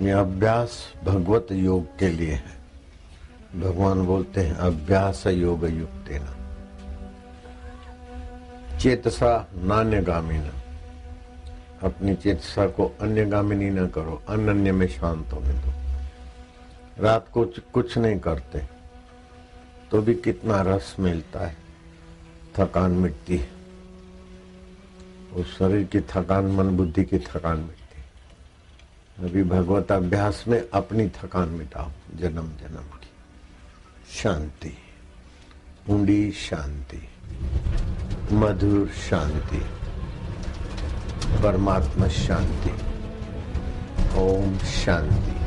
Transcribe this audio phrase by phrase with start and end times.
[0.00, 2.58] ये अभ्यास भगवत योग के लिए है।
[3.60, 6.10] भगवान बोलते हैं, अभ्यास योग युक्त
[8.80, 10.50] चेतसा नान्यगामी न
[11.82, 15.72] अपनी चेतसा को अन्यगामिनी न करो, अनन्य में शांत होने दो।
[17.02, 18.62] रात को कुछ नहीं करते
[19.90, 21.56] तो भी कितना रस मिलता है।
[22.58, 23.48] थकान मिटती है।
[25.34, 27.77] उस शरीर की थकान, मन बुद्धि की थकान मिटती
[29.18, 33.10] अभी भगवत अभ्यास में अपनी थकान मिटाओ। जन्म जन्म की।
[34.20, 34.78] शांति।
[35.90, 37.08] ऊंडी शांति।
[38.32, 39.66] मधुर शांति।
[41.42, 42.72] परमात्मा शांति।
[44.20, 45.37] ओम शांति।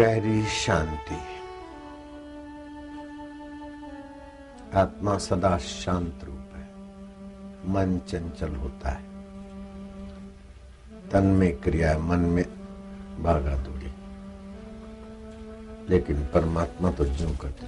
[0.00, 1.18] गहरी शांति।
[4.74, 6.68] आत्मा सदा शांत रूप है।
[7.72, 9.02] मन चंचल होता है।
[11.08, 12.44] तन में क्रिया मन में
[13.22, 13.94] भागा दूरी
[15.88, 17.66] लेकिन परमात्मा तो जो करते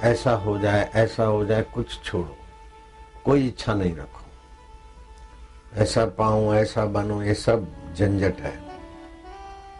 [0.00, 2.36] ऐसा हो जाए, ऐसा हो जाए, कुछ छोड़ो।
[3.24, 4.20] कोई इच्छा नहीं रखो।
[5.74, 8.62] ऐसा पाऊँ, ऐसा बनूं, ये सब झंझट है।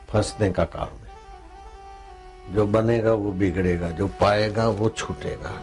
[0.09, 1.11] फंसने का कारण है।
[2.55, 5.63] जो बनेगा वो बिगड़ेगा, जो पाएगा वो छूटेगा।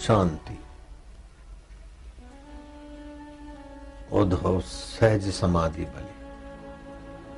[0.00, 0.58] शांति।
[4.12, 6.20] उद्धव सहज समाधि बने।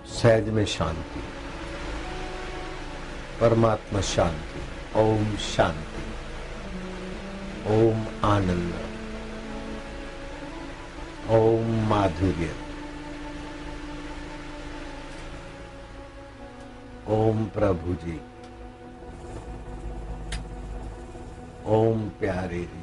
[0.08, 1.22] सहज में शांति।
[3.40, 6.02] परमात्मा शांति। ओम शांति
[7.74, 8.74] ओम आनंद
[11.30, 12.50] ओम माधुर्य
[17.08, 18.20] ओम प्रभु जी
[21.66, 22.81] ओम प्यारे जी।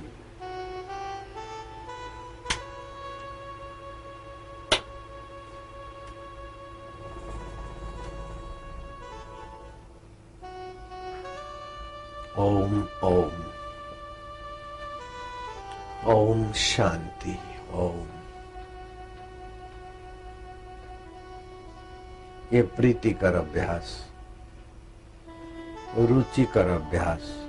[12.40, 13.32] ओम ओम।
[16.06, 17.40] ओम शांति,
[17.74, 18.08] ओम।
[22.54, 24.08] ये प्रीतिकर अभ्यास,
[25.98, 27.48] रुचिकर अभ्यास,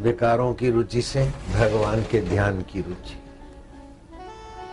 [0.00, 3.22] विकारों की रुचि से भगवान के ध्यान की रुचि,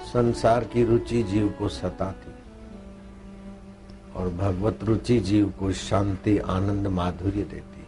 [0.10, 2.32] संसार की रुचि जीव को सताती,
[4.14, 7.79] और भगवत रुचि जीव को शांति, आनंद, माधुर्य देती।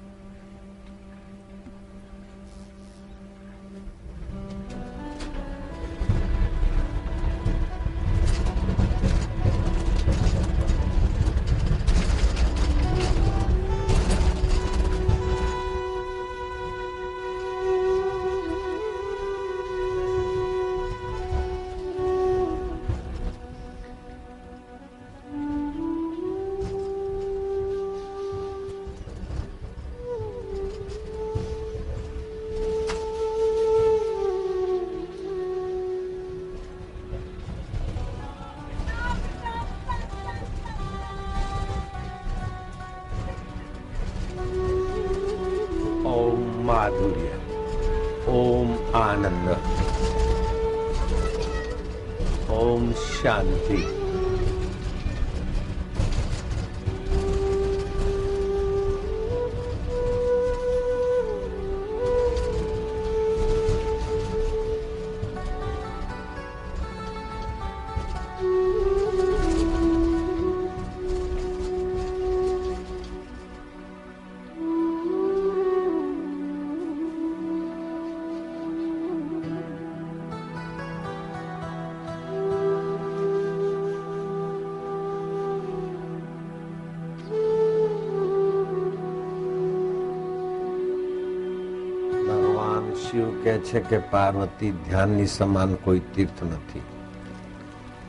[93.64, 96.82] છે કે પાર્વતી ધ્યાનની સમાન કોઈ તીર્થ નથી.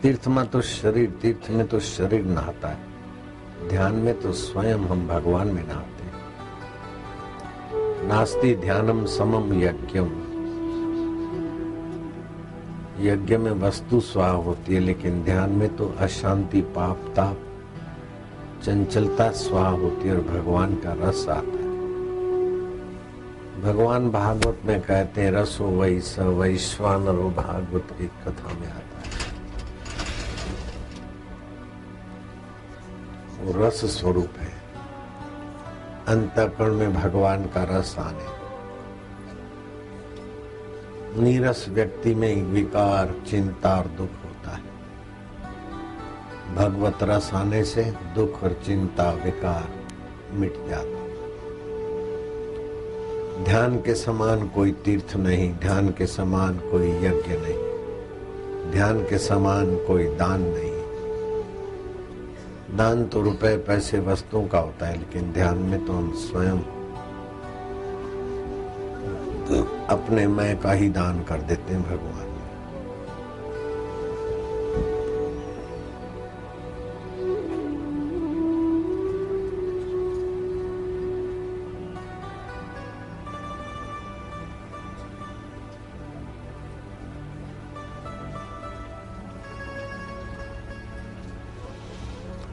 [0.03, 5.49] તીર્થમાં તો શरीर तीर्थ में तो शरीर नहाता है ध्यान में तो स्वयं हम भगवान
[5.49, 6.03] में नहाते
[8.09, 10.11] नास्ती ध्यानम समम यज्ञम
[13.01, 17.39] यज्ञ में वस्तु स्वाह होती है लेकिन ध्यान में तो अशांति पाप ताप
[18.65, 21.62] चंचलता स्वाह होती है और भगवान का रस आता है
[23.63, 29.13] भगवान भागवत में कहते हैं, रसो वही स वैश्वानरो भागवत की कथा में आता है।
[33.41, 34.53] वो रस स्वरूप है।
[36.09, 38.43] अंतकरण में भगवान का रस आने।
[41.23, 44.73] नीरस व्यक्ति में विकार, चिंता और दुख होता है।
[46.55, 49.69] भगवत रस आने से दुख और चिंता, विकार
[50.33, 51.02] मिट जाता
[53.45, 59.75] ध्यान के समान कोई तीर्थ नहीं, ध्यान के समान कोई यज्ञ नहीं, ध्यान के समान
[59.87, 60.71] कोई दान नहीं।
[62.77, 66.59] दान तो रुपए पैसे वस्तुओं का होता है, लेकिन ध्यान में तो हम स्वयं
[69.89, 72.32] अपने मैं का ही दान कर देते हैं भगवान।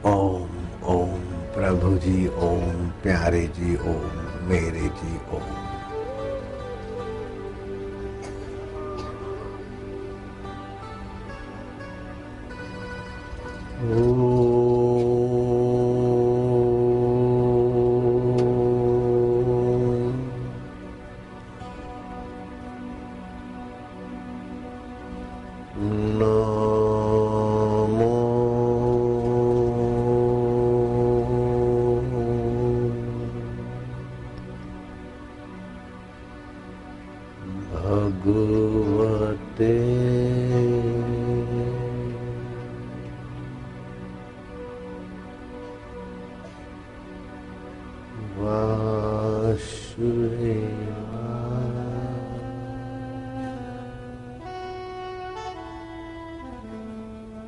[0.06, 0.50] ओम
[0.84, 1.18] ओम
[1.54, 5.79] प्रभु जी ओम प्यारे जी ओम मेरे जी ओम।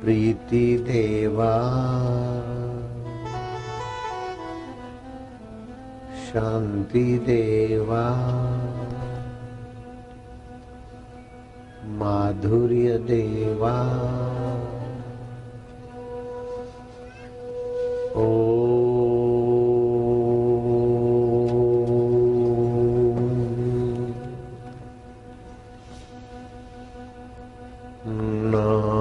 [0.03, 1.53] प्रीति देवा।
[6.33, 8.09] शांति देवा।
[11.85, 13.79] माधुर्य देवा।
[18.15, 18.49] ओ।
[28.07, 28.92] नमो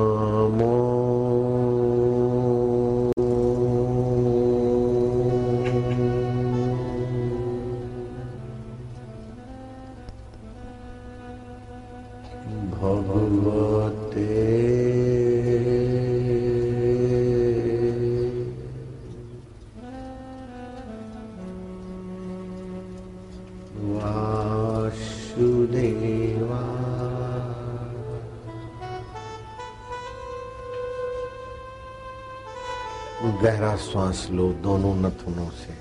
[33.62, 35.75] गहरा श्वास लो दोनों नथुनों से।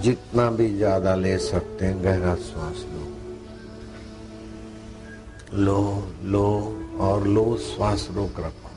[0.00, 3.08] जितना भी ज़्यादा ले सकते हैं, गहरा श्वास लो।
[5.58, 8.70] लो लो और लो श्वास रोक रखो।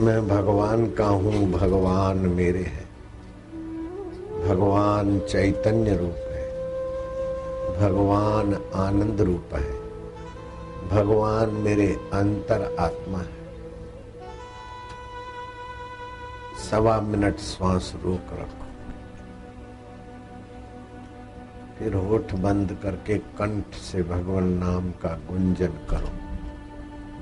[0.00, 2.88] मैं भगवान का हूँ, भगवान मेरे हैं।
[4.48, 6.46] भगवान चैतन्य रूप है।
[7.80, 9.72] भगवान आनंद रूप है।
[10.88, 13.39] भगवान मेरे अंतर आत्मा है।
[16.70, 18.66] सवा मिनट श्वास रोक रखो।
[21.78, 26.12] फिर होठ बंद करके कंठ से भगवान नाम का गुंजन करो,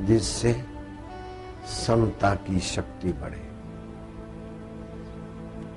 [0.04, 0.64] जिससे
[1.86, 3.46] समता की शक्ति बढ़े।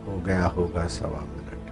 [0.06, 1.72] हो गया होगा सवा मिनट।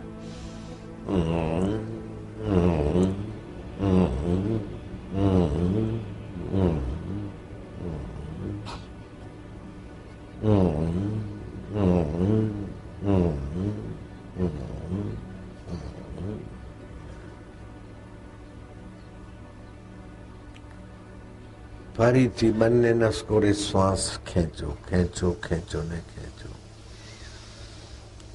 [21.98, 26.50] ફરીથી બંને નસકોરે શ્વાસ ખેંચો ખેંચો ખેંચો ને ખેંચો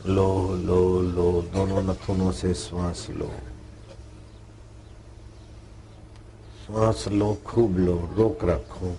[0.08, 3.28] लो लो लो दोनों नथुनों से श्वास लो
[6.60, 8.96] श्वास लो खूब लो रोक रखो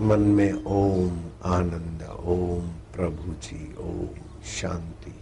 [0.00, 4.08] मन में ओम आनंद ओम प्रभु जी ओम
[4.52, 5.14] शांति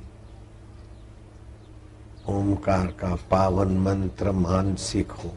[2.29, 5.33] ओमकार का पावन मंत्र मानसिक हो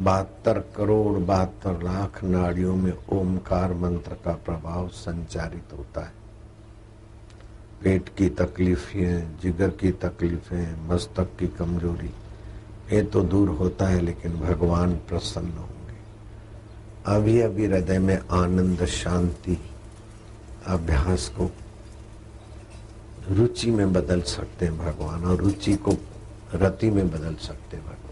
[0.00, 6.12] बहत्तर करोड़ बहत्तर लाख नाड़ियों में ओमकार मंत्र का प्रभाव संचारित होता है।
[7.82, 12.10] पेट की तकलीफें, जिगर की तकलीफें, मस्तक की कमज़ोरी,
[12.92, 15.96] ये तो दूर होता है लेकिन भगवान प्रसन्न होंगे।
[17.06, 19.58] अभी अभी हृदय में आनंद, शांति,
[20.66, 21.50] अभ्यास को
[23.30, 25.92] रुचि में बदल सकते हैं भगवान और रुचि को
[26.54, 28.05] रति में बदल सकते हैं भगवान।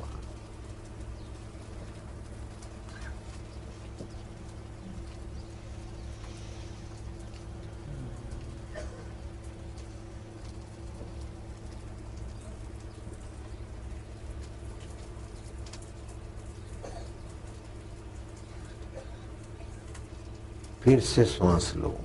[20.85, 21.99] फिर से श्वास लो।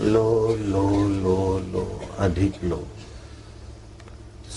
[0.00, 2.88] लो लो लो लो, अधिक लो।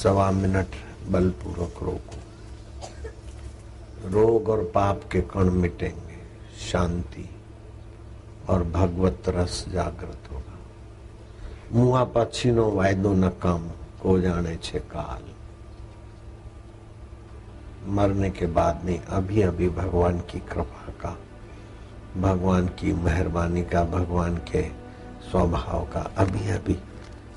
[0.03, 0.67] सवा मिनट
[1.07, 2.17] बलपूर्वक रोको।
[4.09, 6.17] रोग और पाप के कण मिटेंगे।
[6.71, 7.29] शांति
[8.49, 10.59] और भगवत रस जागृत होगा।
[11.71, 13.71] मुआ पछीनो वायदो न कम
[14.01, 15.23] को जाने छे काल।
[17.91, 21.17] मरने के बाद नहीं अभी अभी भगवान की कृपा का
[22.17, 24.61] भगवान की मेहरबानी का, भगवान के
[25.31, 26.77] स्वभाव का अभी अभी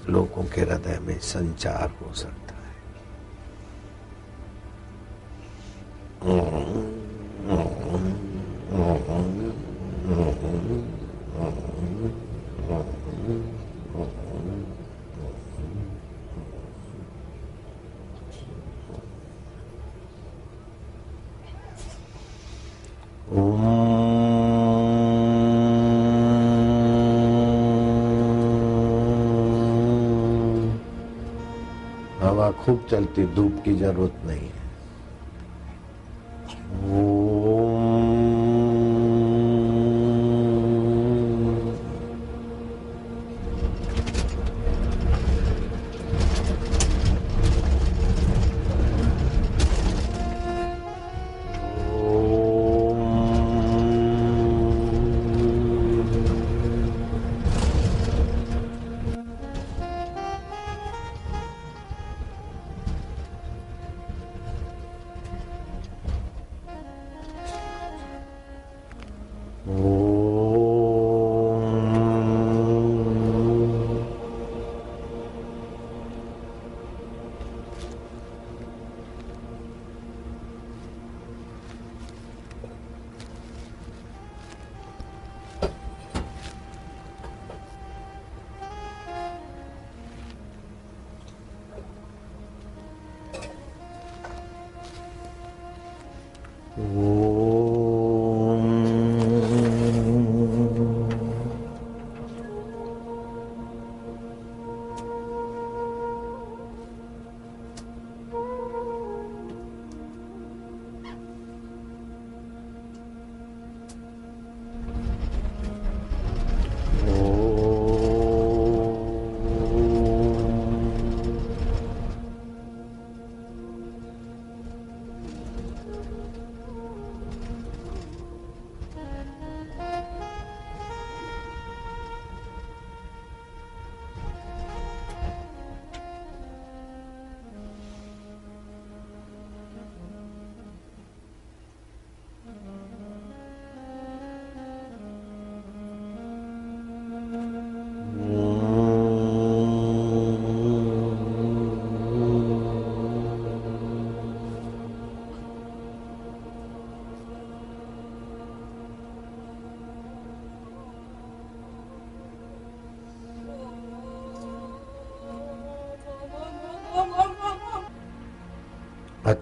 [0.09, 2.73] लोगों के हृदय में संचार हो सकता है।
[32.65, 34.64] खूब चलती धूप की ज़रूरत नहीं है।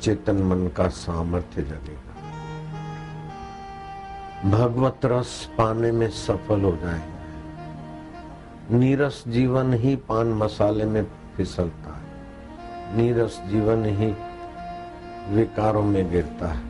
[0.02, 2.14] अचेतन मन का सामर्थ्य जगेगा।
[4.50, 7.12] भगवत रस पाने में सफल हो जाएँगे।
[8.76, 11.06] नीरस जीवन ही पान मसाले में
[11.36, 12.02] फिसलता है।
[12.96, 14.16] नीरस जीवन ही
[15.34, 16.64] विकारों में गिरता है।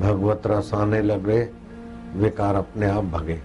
[0.00, 1.50] भगवत रस आने लगे,
[2.14, 3.42] विकार अपने आप भगे।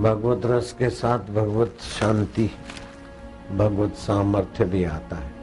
[0.00, 2.50] भगवत रस के साथ भगवत शांति,
[3.56, 5.39] भगवत सामर्थ्य भी आता है।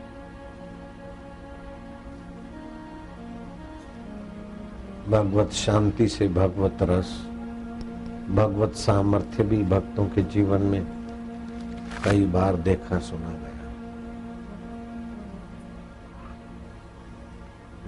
[5.10, 7.12] भगवत शांति से भगवत रस,
[8.30, 10.88] भगवत सामर्थ्य भी भक्तों के जीवन में
[12.04, 13.46] कई बार देखा सुना गया।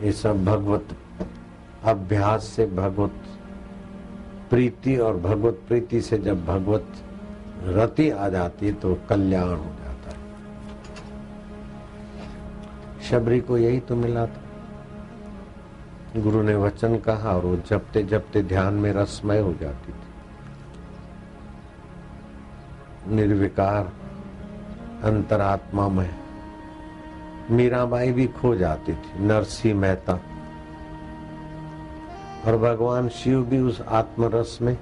[0.03, 0.95] ये सब भगवत
[1.83, 3.13] अभ्यास से, भगवत
[4.49, 6.87] प्रीति और भगवत प्रीति से जब भगवत
[7.63, 10.17] रति आ जाती है तो कल्याण हो जाता है।
[13.09, 14.48] शबरी को यही तो मिला था।
[16.17, 20.09] गुरु ने वचन कहा और वो जपते जपते ध्यान में रसमय हो जाती थी।
[23.15, 23.93] निर्विकार
[25.03, 26.15] अंतरात्मा में
[27.51, 30.13] मीराबाई भी खो जाती थी, नरसी मेहता।
[32.45, 34.77] और भगवान शिव भी उस आत्मरस में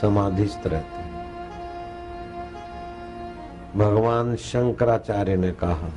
[0.00, 1.10] समाधिस्थ रहते।
[3.78, 5.88] भगवान शंकराचार्य ने कहा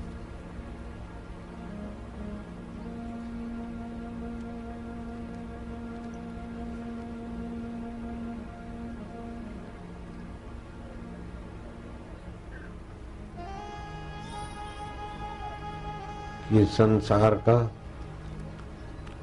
[16.54, 17.72] कि संसार का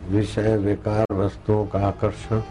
[0.09, 2.43] विषय, विकार वस्तुओं का आकर्षण,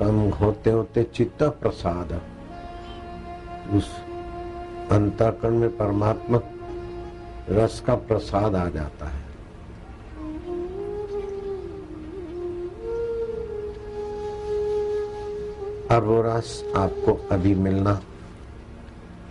[0.00, 2.20] कम होते होते चित्त प्रसाद।
[3.72, 3.96] उस
[4.90, 6.40] अंतकरण में परमात्मा
[7.48, 9.24] रस का प्रसाद आ जाता है।
[15.90, 18.00] और वो रस आपको अभी मिलना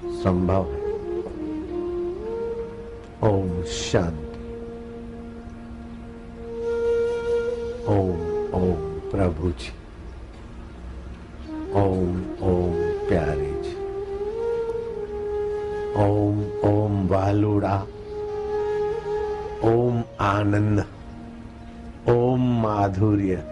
[0.06, 0.79] संभव है।
[3.24, 4.40] ओम शांति
[7.94, 8.20] ओम
[8.60, 9.72] ओम प्रभु जी
[11.80, 13.76] ओम ओम प्यारे जी
[16.04, 17.76] ओम ओम वालुड़ा
[19.70, 20.86] ओम आनंद
[22.10, 23.44] ओम माधुर्य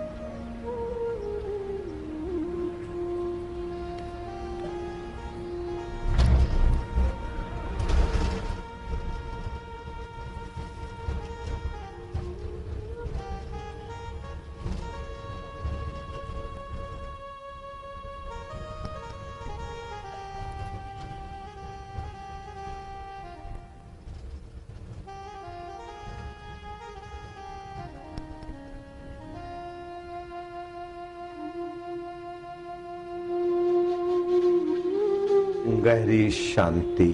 [35.88, 37.10] गहरी शांति।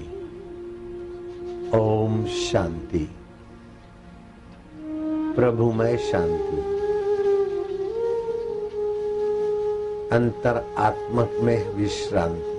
[1.74, 3.10] ओम शांति।
[5.36, 6.56] प्रभु प्रभुमय शांति।
[10.16, 12.54] अंतर आत्मक में विश्रांति।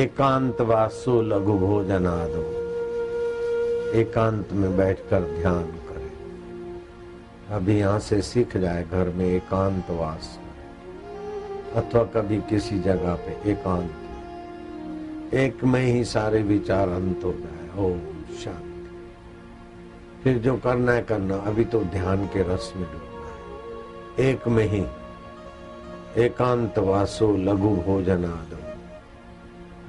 [0.00, 2.42] एकांत वासो लघु भोजनादो
[4.00, 5.64] एकांत में बैठकर ध्यान
[7.46, 10.38] अभी यहाँ से सीख जाए घर में एकांतवास,
[11.76, 18.00] अथवा कभी किसी जगह पे एकांत। एक में ही सारे विचार अंत हो जाए ओम
[18.34, 24.48] शांति। फिर जो करना है करना, अभी तो ध्यान के रस में डूबना है एक
[24.48, 24.84] में ही
[26.24, 28.56] एकांत वासो लघु भोजन आदो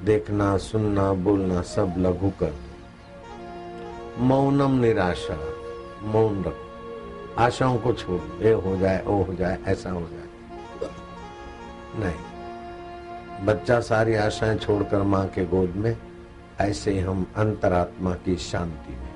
[0.06, 5.38] देखना, सुनना, बोलना सब लघु कर दो। मौनम निराशा,
[6.04, 6.67] मौन रखो।
[7.38, 10.28] आशाओं को छोड़ ये हो जाए, वो हो जाए, ऐसा हो जाए।
[11.96, 15.98] नहीं। बच्चा सारी आशाएँ छोड़कर माँ के गोद में,
[16.62, 19.14] ऐसे हम अंतरात्मा की शांति में।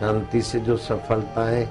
[0.00, 1.68] शांति से जो सफलताएँ,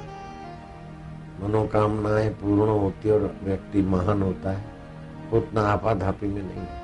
[1.41, 4.65] मनोकामनाएँ पूर्ण होती और व्यक्ति महान होता है,
[5.33, 6.83] उतना आपाधापी में नहीं होता।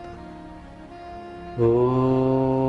[1.55, 2.68] हरि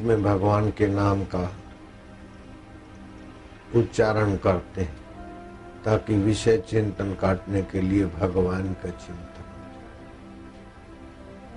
[0.00, 1.69] में भगवान के नाम का
[3.80, 4.96] उच्चारण करते हैं,
[5.84, 9.26] ताकि विषय चिंतन काटने के लिए भगवान का चिंतन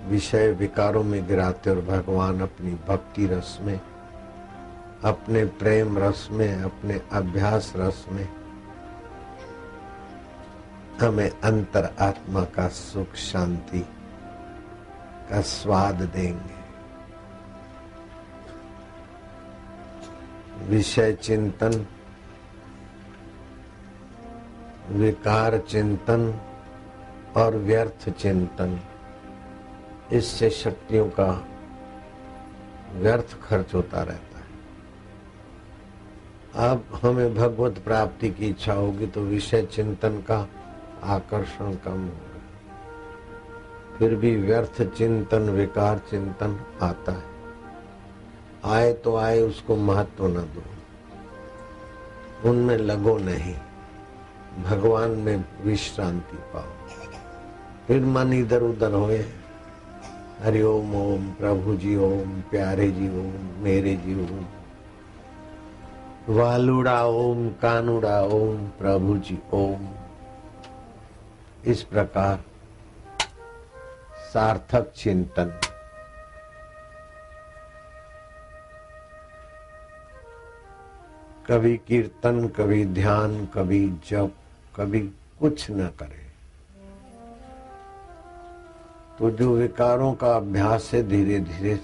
[0.07, 3.79] विषय विकारों में गिराते और भगवान अपनी भक्ति रस में,
[5.03, 8.27] अपने प्रेम रस में, अपने अभ्यास रस में,
[11.01, 13.79] हमें अंतर आत्मा का सुख शांति
[15.29, 16.61] का स्वाद देंगे।
[20.65, 21.85] विषय चिंतन
[24.93, 26.39] विकार चिंतन
[27.37, 28.79] और व्यर्थ चिंतन।
[30.11, 31.47] इससे शक्तियों का
[32.93, 34.43] व्यर्थ खर्च होता रहता है।
[36.69, 40.47] अब हमें भगवत प्राप्ति की इच्छा होगी तो विषय चिंतन का
[41.03, 42.41] आकर्षण कम होगा।
[43.97, 47.23] फिर भी व्यर्थ चिंतन, विकार चिंतन आता है।
[48.65, 50.63] आए तो आए, उसको महत्व न दो।
[52.49, 53.55] उनमें लगो नहीं।
[54.61, 56.87] भगवान में विश्रांति पाओ।
[57.87, 59.25] फिर मन इधर उधर होए।
[60.41, 64.45] हरि ओम ओम, प्रभु जी, ओम, प्यारे जी, ओम, मेरे जी, ओम।
[66.35, 69.89] वालुड़ा, ओम, कानुड़ा, ओम, प्रभु जी, ओम।
[71.65, 72.43] इस प्रकार
[74.33, 75.59] सार्थक चिंतन।
[81.47, 84.35] कभी कीर्तन, कभी ध्यान, कभी जप।
[84.75, 84.99] कभी
[85.39, 86.23] कुछ न करे।
[89.19, 91.75] तो जो विकारों का अभ्यास है धीरे धीरे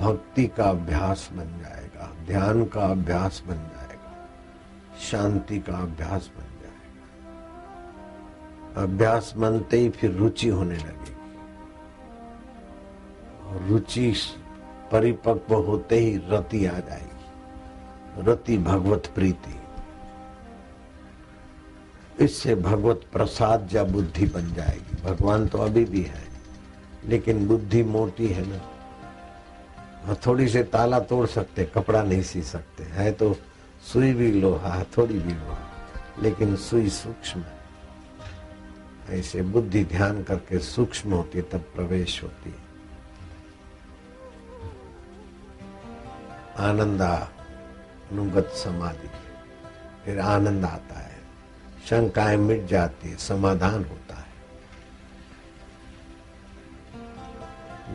[0.00, 4.28] भक्ति का अभ्यास बन जाएगा, ध्यान का अभ्यास बन जाएगा,
[5.00, 6.62] शांति का अभ्यास बन जाएगा।
[8.82, 11.12] अभ्यास बनते ही फिर रुचि होने लगेगी।
[13.68, 14.14] रुचि
[14.92, 19.60] परिपक्व होते ही रति आ जाएगी। रति भगवत प्रीति।
[22.20, 26.22] इससे भगवत प्रसाद या बुद्धि बन जाएगी। भगवान तो अभी भी है,
[27.06, 28.60] लेकिन बुद्धि मोटी है ना।
[30.06, 33.34] हथौड़ी से ताला तोड़ सकते, कपड़ा नहीं सी सकते। है तो
[33.92, 35.58] सुई भी लोहा हथौड़ी भी लोहा,
[36.22, 42.62] लेकिन सुई सूक्ष्म है। ऐसे बुद्धि ध्यान करके सूक्ष्म होती है, तब प्रवेश होती है।
[46.60, 47.12] आनंदा
[48.12, 49.08] अनुगत समाधि,
[50.04, 51.13] फिर आनंद आता है।
[51.84, 54.24] शंकाएँ मिट जाती है, समाधान होता है।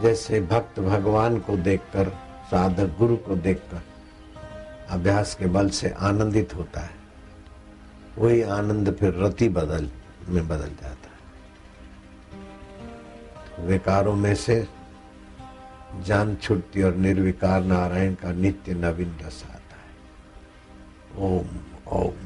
[0.01, 2.09] जैसे भक्त भगवान को देखकर,
[2.51, 3.81] साधक गुरु को देखकर
[4.89, 6.95] अभ्यास के बल से आनंदित होता है,
[8.17, 9.89] वही आनंद फिर रति बदल,
[10.29, 11.19] में बदल जाता है।
[13.47, 14.67] तो विकारों में से
[16.05, 19.91] जान छुटती और निर्विकार नारायण का नित्य नवीन रस आता है।
[21.17, 21.47] ओम
[21.91, 22.18] ओम।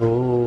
[0.00, 0.43] Oh.